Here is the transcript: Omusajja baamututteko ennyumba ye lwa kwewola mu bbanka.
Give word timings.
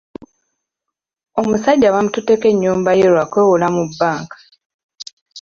Omusajja 1.41 1.87
baamututteko 1.93 2.45
ennyumba 2.51 2.91
ye 2.99 3.07
lwa 3.13 3.25
kwewola 3.31 3.67
mu 3.75 3.83
bbanka. 3.89 4.37